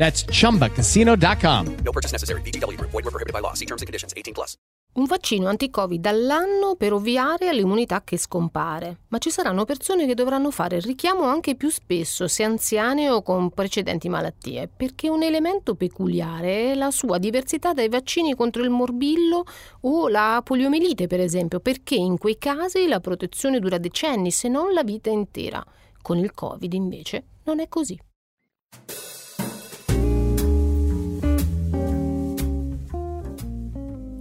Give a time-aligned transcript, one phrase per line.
[0.00, 1.76] That's chumbacasino.com.
[1.84, 2.40] No purchase necessary.
[2.40, 2.90] VGW Group.
[2.90, 3.52] Void were prohibited by law.
[3.52, 4.14] See terms and conditions.
[4.16, 4.56] 18 plus.
[4.92, 9.02] Un vaccino anti-Covid all'anno per ovviare all'immunità che scompare.
[9.08, 13.22] Ma ci saranno persone che dovranno fare il richiamo anche più spesso, se anziane o
[13.22, 18.70] con precedenti malattie, perché un elemento peculiare è la sua diversità dai vaccini contro il
[18.70, 19.44] morbillo
[19.82, 24.72] o la poliomielite, per esempio, perché in quei casi la protezione dura decenni, se non
[24.72, 25.64] la vita intera.
[26.02, 27.96] Con il Covid, invece, non è così.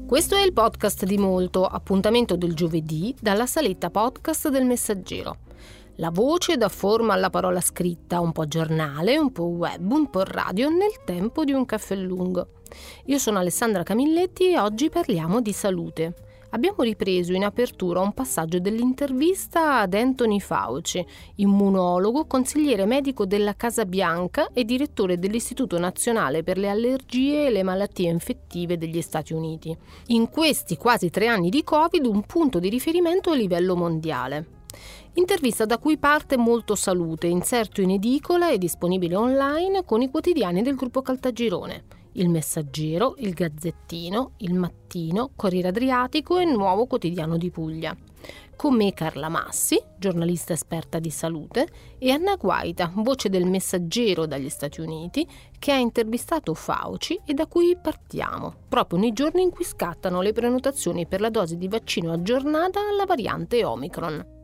[0.10, 5.38] Questo è il podcast di Molto, appuntamento del giovedì dalla saletta podcast del Messaggero.
[5.98, 10.24] La voce dà forma alla parola scritta, un po' giornale, un po' web, un po'
[10.24, 12.54] radio, nel tempo di un caffè lungo.
[13.06, 16.29] Io sono Alessandra Camilletti e oggi parliamo di salute.
[16.52, 21.06] Abbiamo ripreso in apertura un passaggio dell'intervista ad Anthony Fauci,
[21.36, 27.62] immunologo, consigliere medico della Casa Bianca e direttore dell'Istituto Nazionale per le Allergie e le
[27.62, 29.78] Malattie Infettive degli Stati Uniti.
[30.08, 34.58] In questi quasi tre anni di Covid un punto di riferimento a livello mondiale.
[35.14, 40.64] Intervista da cui parte Molto Salute, inserto in edicola e disponibile online con i quotidiani
[40.64, 41.98] del gruppo Caltagirone.
[42.14, 47.96] Il Messaggero, Il Gazzettino, Il Mattino, Corriere Adriatico e Nuovo Quotidiano di Puglia.
[48.56, 51.68] Con me Carla Massi, giornalista esperta di salute,
[51.98, 55.26] e Anna Guaita, voce del Messaggero dagli Stati Uniti,
[55.58, 60.34] che ha intervistato Fauci e da cui partiamo, proprio nei giorni in cui scattano le
[60.34, 64.39] prenotazioni per la dose di vaccino aggiornata alla variante Omicron.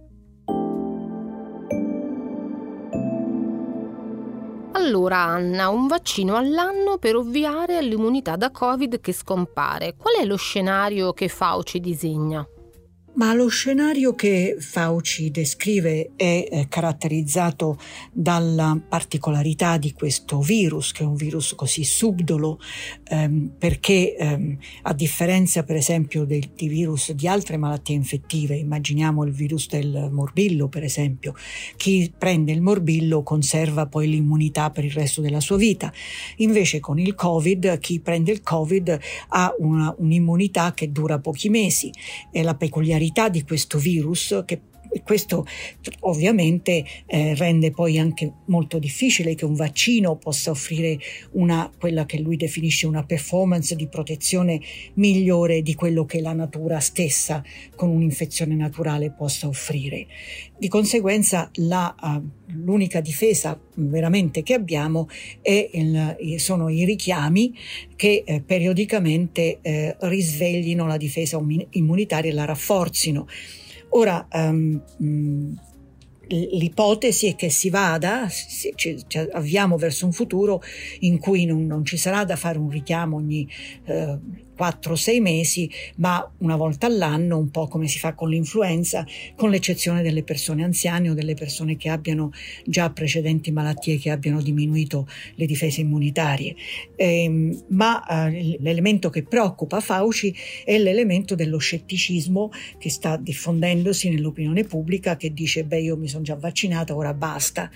[4.86, 9.96] Allora Anna, un vaccino all'anno per ovviare all'immunità da Covid che scompare.
[9.98, 12.48] Qual è lo scenario che Fauci disegna?
[13.16, 17.78] Ma lo scenario che Fauci descrive è eh, caratterizzato
[18.12, 22.60] dalla particolarità di questo virus, che è un virus così subdolo,
[23.08, 29.24] ehm, perché ehm, a differenza per esempio del, di virus di altre malattie infettive, immaginiamo
[29.24, 31.36] il virus del morbillo per esempio,
[31.78, 35.90] chi prende il morbillo conserva poi l'immunità per il resto della sua vita,
[36.38, 39.00] invece con il Covid chi prende il Covid
[39.30, 41.90] ha una, un'immunità che dura pochi mesi,
[42.30, 44.62] è la peculiarità di questo virus che
[45.04, 45.46] questo
[46.02, 50.98] ovviamente eh, rende poi anche molto difficile che un vaccino possa offrire
[51.32, 54.60] una, quella che lui definisce una performance di protezione
[54.96, 57.44] migliore di quello che la natura stessa
[57.76, 60.08] con un'infezione naturale possa offrire.
[60.58, 65.10] Di conseguenza la, uh, l'unica difesa veramente che abbiamo
[65.42, 67.54] il, sono i richiami
[67.96, 71.42] che eh, periodicamente eh, risveglino la difesa
[71.72, 73.28] immunitaria e la rafforzino.
[73.98, 74.82] Ora, um,
[76.28, 78.74] l'ipotesi è che si vada, ci,
[79.08, 80.62] ci, avviamo verso un futuro
[81.00, 83.48] in cui non, non, ci sarà da fare un richiamo ogni
[83.86, 84.20] eh,
[84.58, 89.06] 4-6 mesi, ma una volta all'anno, un po' come si fa con l'influenza,
[89.36, 92.32] con l'eccezione delle persone anziane o delle persone che abbiano
[92.66, 96.56] già precedenti malattie che abbiano diminuito le difese immunitarie.
[96.96, 100.34] Eh, ma eh, l'elemento che preoccupa Fauci
[100.64, 106.24] è l'elemento dello scetticismo che sta diffondendosi nell'opinione pubblica che dice beh io mi sono
[106.24, 107.70] già vaccinata, ora basta.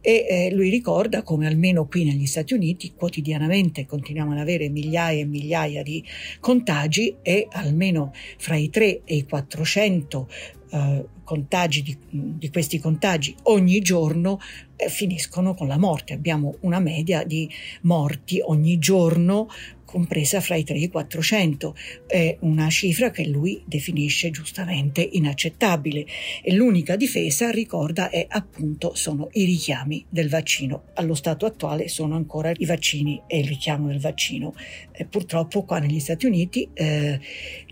[0.00, 5.20] E eh, lui ricorda come almeno qui negli Stati Uniti quotidianamente continuiamo ad avere migliaia
[5.20, 6.04] e migliaia di
[6.40, 10.28] contagi e almeno fra i 3 e i 400
[10.70, 14.38] eh, contagi di, di, questi contagi ogni giorno
[14.76, 16.12] eh, finiscono con la morte.
[16.12, 17.50] Abbiamo una media di
[17.82, 19.48] morti ogni giorno
[19.86, 21.74] compresa fra i 3 e i 400.
[22.06, 26.04] È una cifra che lui definisce giustamente inaccettabile
[26.42, 30.82] e l'unica difesa, ricorda, è appunto sono i richiami del vaccino.
[30.94, 34.54] Allo stato attuale sono ancora i vaccini e il richiamo del vaccino.
[34.92, 37.18] Eh, purtroppo qua negli Stati Uniti eh,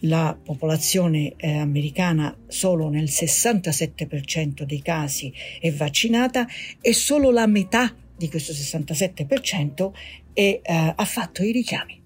[0.00, 6.46] la popolazione eh, americana solo nel 67% dei casi è vaccinata
[6.80, 9.92] e solo la metà di questo 67%
[10.32, 12.03] è, eh, ha fatto i richiami.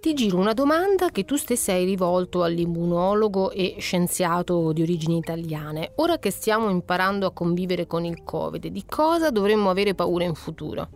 [0.00, 5.92] Ti giro una domanda che tu stessa hai rivolto all'immunologo e scienziato di origini italiane.
[5.96, 10.34] Ora che stiamo imparando a convivere con il Covid, di cosa dovremmo avere paura in
[10.34, 10.88] futuro?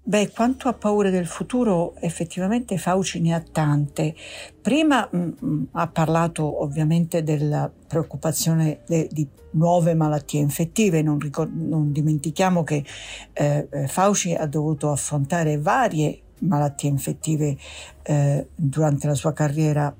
[0.00, 4.14] Beh, quanto a paure del futuro, effettivamente Fauci ne ha tante.
[4.62, 11.18] Prima mh, mm, mm, ha parlato ovviamente della preoccupazione de, di nuove malattie infettive, non,
[11.18, 12.84] ricor- non dimentichiamo che
[13.32, 17.56] eh, eh Fauci ha dovuto affrontare varie malattie infettive
[18.02, 19.94] eh, durante la sua carriera,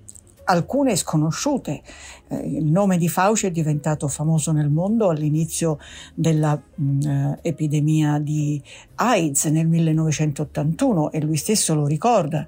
[0.51, 1.81] alcune sconosciute.
[2.29, 5.79] Eh, il nome di Fauci è diventato famoso nel mondo all'inizio
[6.15, 8.63] dell'epidemia mm, eh, di
[8.97, 12.47] AIDS nel 1981 e lui stesso lo ricorda,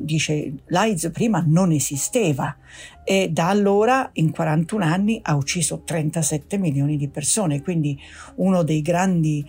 [0.00, 2.56] dice l'AIDS prima non esisteva
[3.04, 7.98] e da allora in 41 anni ha ucciso 37 milioni di persone, quindi
[8.36, 9.46] uno dei grandi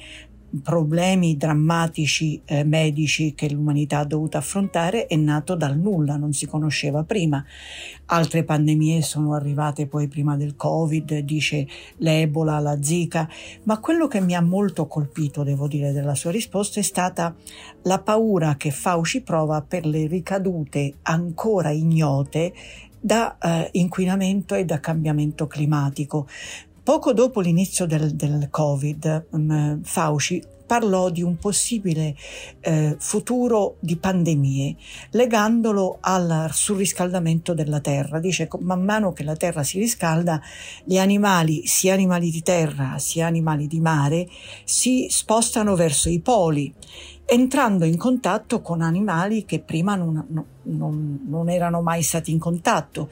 [0.62, 6.46] problemi drammatici eh, medici che l'umanità ha dovuto affrontare è nato dal nulla, non si
[6.46, 7.44] conosceva prima.
[8.08, 11.68] Altre pandemie sono arrivate poi prima del Covid, dice
[11.98, 13.28] l'Ebola, la Zika,
[13.64, 17.36] ma quello che mi ha molto colpito, devo dire, della sua risposta è stata
[17.84, 22.54] la paura che Fauci prova per le ricadute ancora ignote
[23.00, 26.28] da eh, inquinamento e da cambiamento climatico.
[26.86, 32.16] Poco dopo l'inizio del, del Covid, um, Fauci parlò di un possibile
[32.60, 34.76] eh, futuro di pandemie,
[35.10, 38.20] legandolo al surriscaldamento della Terra.
[38.20, 40.40] Dice che man mano che la Terra si riscalda,
[40.84, 44.28] gli animali, sia animali di terra sia animali di mare,
[44.64, 46.72] si spostano verso i poli
[47.26, 50.26] entrando in contatto con animali che prima non,
[50.64, 53.10] non, non, erano mai stati in contatto,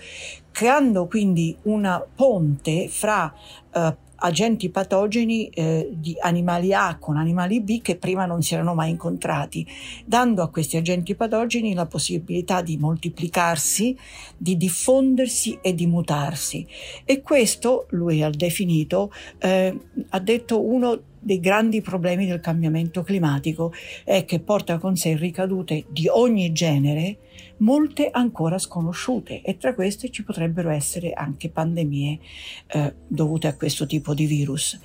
[0.52, 3.34] creando quindi una ponte fra
[3.74, 8.74] eh, agenti patogeni eh, di animali A con animali B che prima non si erano
[8.74, 9.66] mai incontrati,
[10.06, 13.98] dando a questi agenti patogeni la possibilità di moltiplicarsi,
[14.38, 16.66] di diffondersi e di mutarsi.
[17.04, 19.78] E questo lui ha definito, eh,
[20.10, 23.74] ha detto uno dei grandi problemi del cambiamento climatico
[24.04, 27.18] è che porta con sé ricadute di ogni genere,
[27.58, 32.20] molte ancora sconosciute e tra queste ci potrebbero essere anche pandemie
[32.68, 34.80] eh, dovute a questo tipo di virus.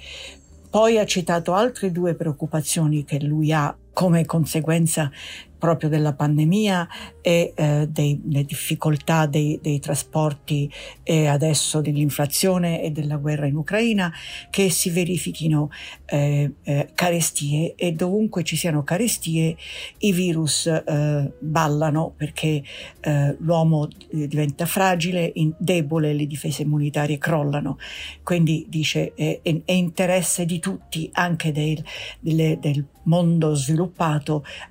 [0.70, 5.10] Poi ha citato altre due preoccupazioni che lui ha come conseguenza
[5.58, 6.88] proprio della pandemia
[7.20, 10.70] e eh, delle difficoltà dei, dei, trasporti
[11.02, 14.12] e adesso dell'inflazione e della guerra in Ucraina,
[14.50, 15.70] che si verifichino
[16.06, 19.56] eh, eh, carestie e dovunque ci siano carestie
[19.98, 22.62] i virus eh, ballano perché
[23.00, 27.78] eh, l'uomo diventa fragile, in, debole, le difese immunitarie crollano.
[28.22, 31.82] Quindi dice è, è interesse di tutti, anche del,
[32.20, 33.87] del, del mondo sviluppato,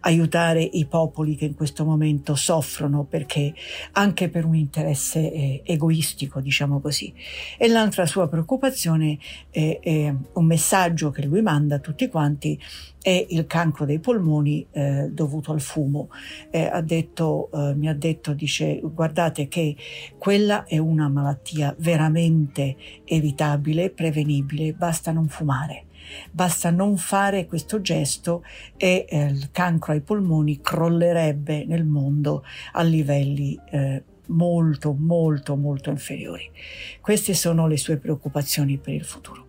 [0.01, 3.53] aiutare i popoli che in questo momento soffrono perché
[3.93, 7.13] anche per un interesse eh, egoistico, diciamo così.
[7.57, 9.17] E l'altra sua preoccupazione
[9.49, 12.59] è, è, un messaggio che lui manda a tutti quanti
[13.07, 16.09] è il cancro dei polmoni eh, dovuto al fumo.
[16.51, 19.77] Eh, ha detto, eh, mi ha detto, dice, guardate che
[20.17, 25.85] quella è una malattia veramente evitabile, prevenibile, basta non fumare.
[26.31, 28.43] Basta non fare questo gesto
[28.75, 35.91] e eh, il cancro ai polmoni crollerebbe nel mondo a livelli eh, molto, molto, molto
[35.91, 36.51] inferiori.
[36.99, 39.46] Queste sono le sue preoccupazioni per il futuro.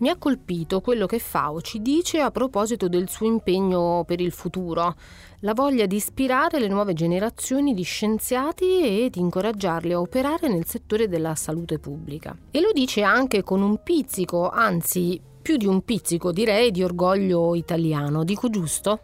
[0.00, 4.94] Mi ha colpito quello che Fauci dice a proposito del suo impegno per il futuro,
[5.40, 10.64] la voglia di ispirare le nuove generazioni di scienziati e di incoraggiarli a operare nel
[10.64, 12.34] settore della salute pubblica.
[12.50, 17.54] E lo dice anche con un pizzico, anzi più di un pizzico direi di orgoglio
[17.54, 19.00] italiano, dico giusto?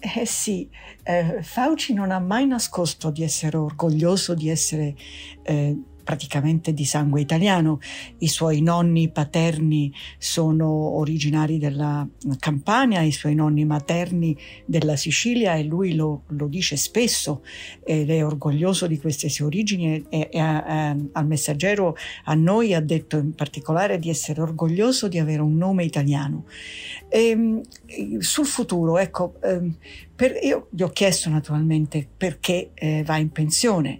[0.00, 0.68] Eh sì,
[1.04, 4.96] eh, Fauci non ha mai nascosto di essere orgoglioso di essere
[5.44, 7.78] eh, praticamente di sangue italiano.
[8.18, 12.06] I suoi nonni paterni sono originari della
[12.38, 17.42] Campania, i suoi nonni materni della Sicilia e lui lo, lo dice spesso
[17.84, 22.74] ed è orgoglioso di queste sue origini e, e a, a, al messaggero a noi
[22.74, 26.44] ha detto in particolare di essere orgoglioso di avere un nome italiano.
[27.08, 27.60] E, ehm,
[28.18, 29.76] sul futuro, ecco, ehm,
[30.14, 33.98] per, io gli ho chiesto naturalmente perché eh, va in pensione,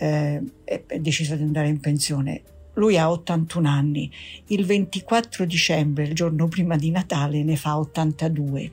[0.00, 2.42] eh, è deciso di andare in pensione.
[2.74, 4.10] Lui ha 81 anni,
[4.46, 8.70] il 24 dicembre, il giorno prima di Natale, ne fa 82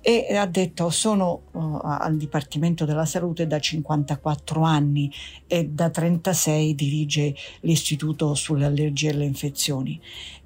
[0.00, 5.12] e ha detto sono uh, al Dipartimento della Salute da 54 anni
[5.46, 10.00] e da 36 dirige l'Istituto sulle allergie e le infezioni.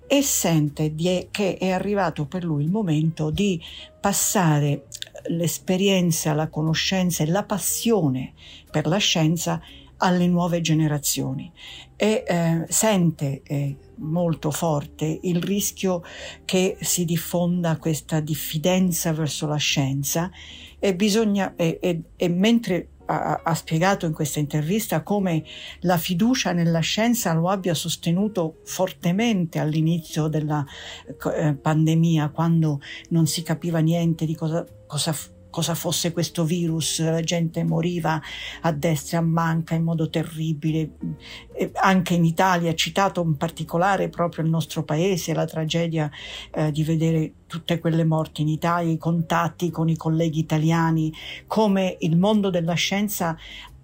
[0.06, 3.62] E sente di, che è arrivato per lui il momento di
[4.00, 4.86] passare
[5.28, 8.32] l'esperienza, la conoscenza e la passione
[8.70, 9.60] per la scienza
[10.00, 11.50] alle nuove generazioni.
[11.96, 16.02] E eh, sente eh, molto forte il rischio
[16.44, 20.30] che si diffonda questa diffidenza verso la scienza
[20.78, 25.42] e bisogna e, e, e mentre ha, spiegato in questa intervista come
[25.80, 30.64] la fiducia nella scienza lo abbia sostenuto fortemente all'inizio della
[31.34, 35.12] eh, pandemia quando non si capiva niente di cosa, cosa
[35.50, 38.20] cosa fosse questo virus, la gente moriva
[38.62, 40.92] a destra e a manca in modo terribile,
[41.52, 46.10] e anche in Italia, citato in particolare proprio il nostro paese, la tragedia
[46.52, 51.12] eh, di vedere tutte quelle morti in Italia, i contatti con i colleghi italiani,
[51.46, 53.36] come il mondo della scienza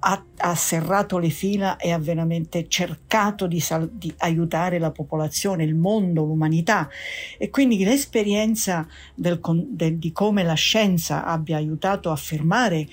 [0.09, 5.65] ha, ha, serrato le fila e ha veramente cercato di, sal- di, aiutare la popolazione,
[5.65, 6.89] il mondo, l'umanità.
[7.37, 8.87] E quindi l'esperienza
[9.17, 12.87] del, del, di come la scienza abbia aiutato a fermare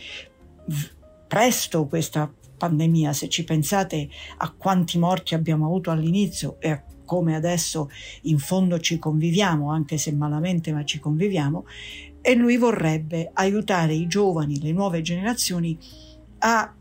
[1.27, 7.35] presto questa pandemia, se ci pensate a quanti morti abbiamo avuto all'inizio e a come
[7.35, 7.91] adesso
[8.23, 11.65] in fondo ci conviviamo, anche se malamente ma ci conviviamo,
[12.21, 15.77] e lui vorrebbe aiutare i giovani, le nuove generazioni
[16.39, 16.73] a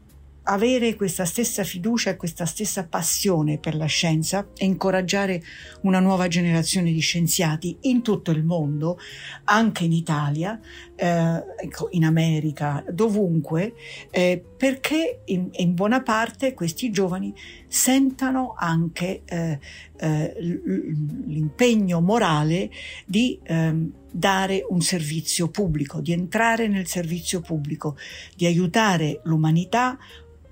[0.44, 5.42] avere questa stessa fiducia e questa stessa passione per la scienza e incoraggiare
[5.82, 8.99] una nuova generazione di scienziati in tutto il mondo,
[9.44, 10.58] anche in Italia,
[10.96, 13.75] eh, ecco, in America, dovunque,
[14.11, 17.34] eh, perché in, in, buona parte questi giovani
[17.68, 19.58] sentano anche eh,
[19.96, 22.70] eh l'impegno morale
[23.06, 27.96] di ehm, dare un servizio pubblico, di entrare nel servizio pubblico,
[28.37, 29.99] di aiutare l'umanità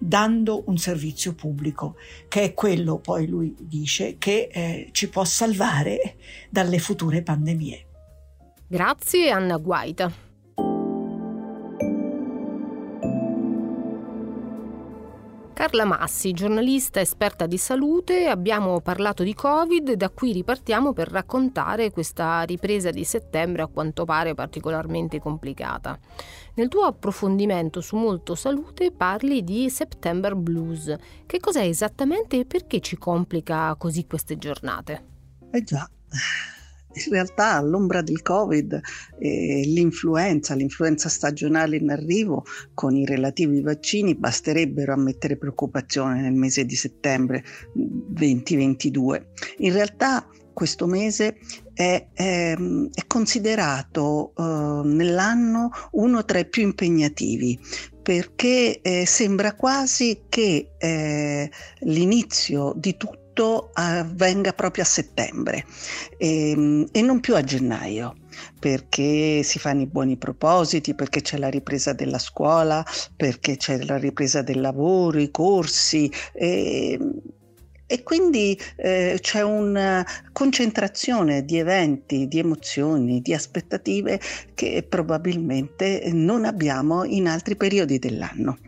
[0.03, 1.97] dando un servizio pubblico,
[2.29, 6.17] che è quello, poi lui dice, che eh, ci può salvare
[6.49, 7.87] dalle future pandemie.
[8.67, 10.30] Grazie Anna Guaita.
[15.61, 21.91] Carla Massi, giornalista esperta di salute, abbiamo parlato di Covid da qui ripartiamo per raccontare
[21.91, 25.99] questa ripresa di settembre a quanto pare particolarmente complicata.
[26.55, 30.97] Nel tuo approfondimento su Molto Salute parli di September Blues.
[31.27, 35.05] Che cos'è esattamente e perché ci complica così queste giornate?
[35.51, 35.87] Eh già,
[36.93, 38.81] in realtà all'ombra del Covid
[39.19, 42.45] eh, l'influenza, l'influenza stagionale in arrivo
[42.75, 49.29] con i relativi vaccini basterebbero a mettere preoccupazione nel mese di settembre 2022.
[49.59, 51.39] In realtà questo mese
[51.73, 54.43] è, è, è considerato eh,
[54.85, 57.59] nell'anno uno tra i più impegnativi
[58.03, 65.65] perché eh, sembra quasi che eh, l'inizio di tutto tutto avvenga proprio a settembre
[66.19, 68.17] e, ehm, e non più a gennaio
[68.59, 72.85] perché si fanno i buoni propositi, perché c'è la ripresa della scuola,
[73.17, 76.11] perché c'è la ripresa del lavoro, i corsi.
[76.33, 77.21] E, ehm,
[77.87, 84.21] e quindi eh, c'è una concentrazione di eventi, di emozioni, di aspettative
[84.55, 88.59] che probabilmente non abbiamo in altri periodi dell'anno.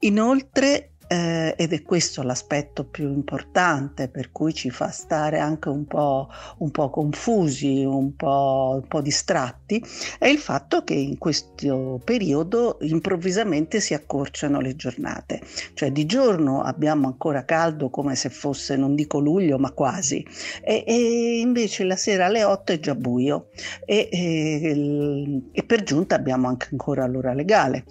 [0.00, 5.86] Inoltre eh, ed è questo l'aspetto più importante per cui ci fa stare anche un
[5.86, 9.82] po', un po confusi, un po', un po' distratti,
[10.18, 15.40] è il fatto che in questo periodo improvvisamente si accorciano le giornate,
[15.74, 20.24] cioè di giorno abbiamo ancora caldo come se fosse, non dico luglio, ma quasi,
[20.62, 23.48] e, e invece la sera alle 8 è già buio
[23.84, 27.84] e, e, e per giunta abbiamo anche ancora l'ora legale.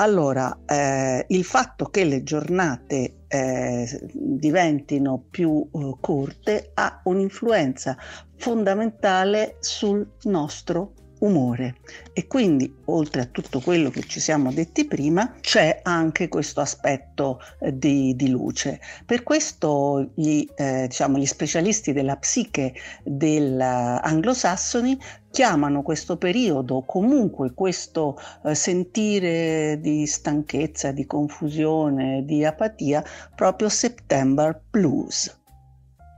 [0.00, 7.98] Allora, eh, il fatto che le giornate eh, diventino più eh, corte ha un'influenza
[8.34, 11.76] fondamentale sul nostro umore
[12.14, 17.40] e quindi oltre a tutto quello che ci siamo detti prima c'è anche questo aspetto
[17.58, 18.80] eh, di, di, luce.
[19.04, 22.72] Per questo gli, eh, diciamo, gli specialisti della psiche
[23.04, 24.98] dell'anglosassoni
[25.30, 33.02] chiamano questo periodo, comunque questo eh, sentire di stanchezza, di confusione, di apatia,
[33.34, 35.38] proprio September Blues.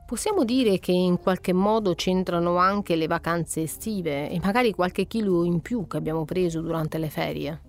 [0.07, 5.45] Possiamo dire che in qualche modo c'entrano anche le vacanze estive e magari qualche chilo
[5.45, 7.61] in più che abbiamo preso durante le ferie?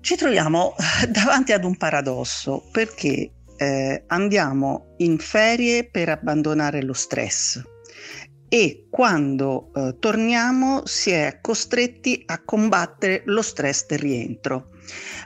[0.00, 0.74] Ci troviamo
[1.08, 7.62] davanti ad un paradosso perché eh, andiamo in ferie per abbandonare lo stress
[8.48, 14.70] e quando eh, torniamo si è costretti a combattere lo stress del rientro.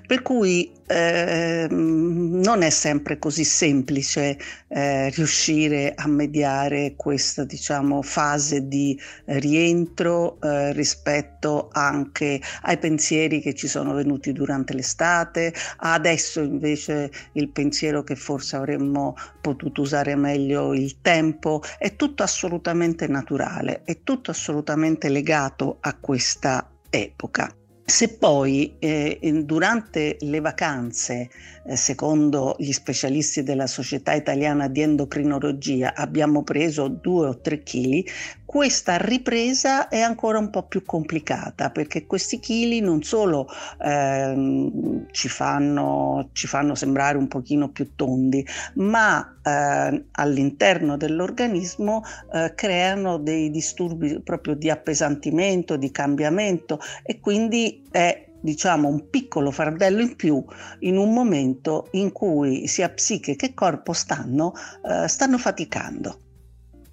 [0.07, 4.39] Per cui eh, non è sempre così semplice
[4.69, 13.55] eh, riuscire a mediare questa diciamo, fase di rientro eh, rispetto anche ai pensieri che
[13.55, 20.73] ci sono venuti durante l'estate, adesso invece il pensiero che forse avremmo potuto usare meglio
[20.73, 27.58] il tempo, è tutto assolutamente naturale, è tutto assolutamente legato a questa epoca.
[27.91, 31.31] Se poi eh, durante le vacanze,
[31.65, 38.07] eh, secondo gli specialisti della Società Italiana di Endocrinologia, abbiamo preso due o tre chili,
[38.49, 43.47] questa ripresa è ancora un po' più complicata perché questi chili non solo
[43.79, 48.43] eh, ci, fanno, ci, fanno, sembrare un pochino più tondi,
[48.77, 52.03] ma eh, all'interno dell'organismo
[52.33, 59.51] eh, creano dei disturbi proprio di appesantimento, di cambiamento e quindi è diciamo un piccolo
[59.51, 60.43] fardello in più
[60.81, 64.55] in un momento in cui sia psiche che corpo stanno,
[64.89, 66.21] eh, stanno faticando.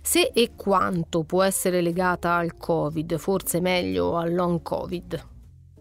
[0.07, 5.34] Se e quanto può essere legata al Covid, forse meglio al long Covid?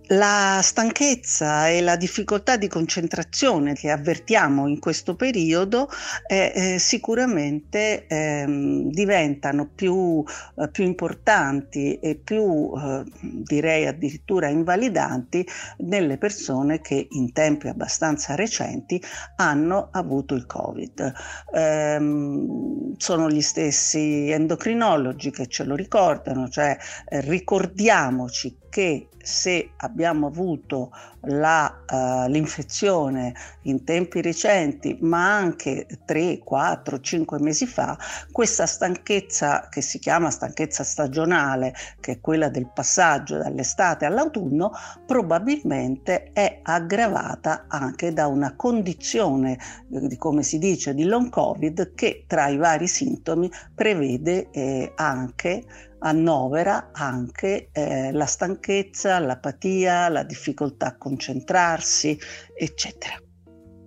[0.08, 5.88] La stanchezza e la difficoltà di concentrazione che avvertiamo in questo periodo
[6.26, 8.44] eh, eh, sicuramente eh,
[8.90, 10.22] diventano più,
[10.58, 15.46] eh, più, importanti e più eh, direi addirittura invalidanti
[15.78, 19.02] nelle persone che in tempi abbastanza recenti
[19.36, 21.12] hanno avuto il Covid.
[21.54, 26.76] Ehm, sono gli stessi endocrinologi che ce lo ricordano, cioè
[27.08, 30.90] eh, ricordiamoci che se abbiamo avuto
[31.26, 37.96] la, uh, l'infezione in tempi recenti, ma anche 3, 4, 5 mesi fa,
[38.32, 44.72] questa stanchezza che si chiama stanchezza stagionale, che è quella del passaggio dall'estate all'autunno,
[45.06, 49.56] probabilmente è aggravata anche da una condizione,
[49.92, 55.92] eh, come si dice, di long covid che tra i vari sintomi prevede eh, anche
[56.04, 62.18] annovera anche eh, la stanchezza, l'apatia, la difficoltà a concentrarsi,
[62.54, 63.16] eccetera.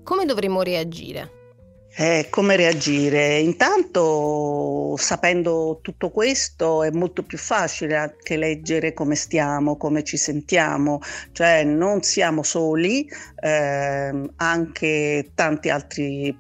[0.04, 1.32] Come dovremmo reagire?
[2.00, 3.40] Eh, come reagire?
[3.40, 11.00] Intanto, sapendo tutto questo, è molto più facile anche leggere come stiamo, come ci sentiamo,
[11.32, 13.10] cioè non siamo soli,
[13.42, 16.38] eh, anche tanti altri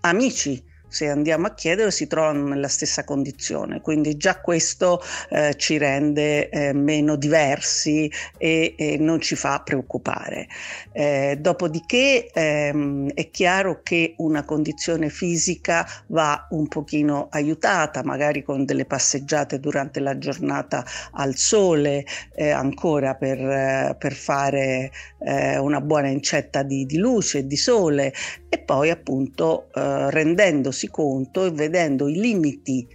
[0.00, 0.65] amici
[0.96, 6.48] se andiamo a chiedere si trovano nella stessa condizione, quindi già questo eh, ci rende
[6.48, 10.48] eh, meno diversi e, e, non ci fa preoccupare.
[10.92, 18.64] Eh, dopodiché ehm, è chiaro che una condizione fisica va un pochino aiutata, magari con
[18.64, 20.82] delle passeggiate durante la giornata
[21.12, 27.38] al sole, eh, ancora per, eh, per fare eh, una buona incetta di, di luce
[27.38, 28.14] e di sole
[28.48, 32.86] e poi appunto rendendosi rendersi conto e vedendo i limiti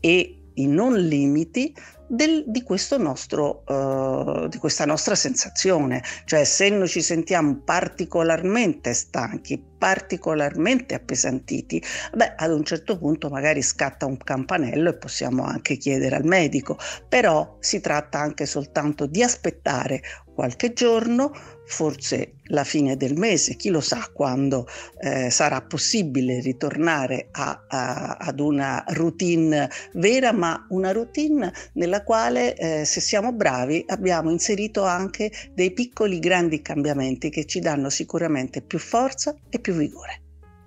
[0.00, 1.74] e i non limiti
[2.06, 2.62] del, di,
[2.98, 11.82] nostro, uh, di, questa nostra sensazione, cioè se noi ci sentiamo particolarmente stanchi, particolarmente appesantiti,
[12.14, 16.78] beh, ad un certo punto magari scatta un campanello e possiamo anche chiedere al medico,
[17.06, 20.00] però si tratta anche soltanto di aspettare
[20.34, 21.32] qualche giorno,
[21.66, 24.66] forse la fine del mese, chi lo sa quando
[25.00, 32.54] eh, sarà possibile ritornare a, a, ad una routine vera, ma una routine nella quale,
[32.56, 38.60] eh, se siamo bravi, abbiamo inserito anche dei piccoli grandi cambiamenti che ci danno sicuramente
[38.60, 40.20] più forza e più vigore.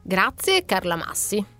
[0.04, 1.56] Grazie Carla Massi.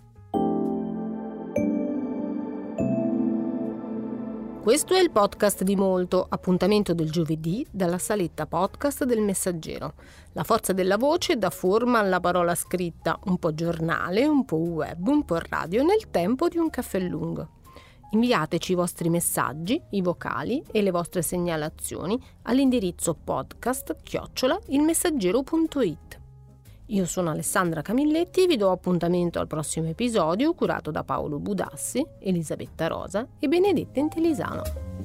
[4.68, 9.94] Questo è il podcast di Molto, appuntamento del giovedì dalla saletta podcast del Messaggero.
[10.34, 15.08] La forza della voce dà forma alla parola scritta, un po' giornale, un po' web,
[15.08, 17.52] un po' radio, nel tempo di un caffè lungo.
[18.12, 26.20] Inviateci i vostri messaggi, i vocali e le vostre segnalazioni all'indirizzo podcast chiocciola ilmessaggero.it.
[26.92, 32.06] Io sono Alessandra Camilletti e vi do appuntamento al prossimo episodio curato da Paolo Budassi,
[32.20, 34.97] Elisabetta Rosa e Benedetta Intellisano.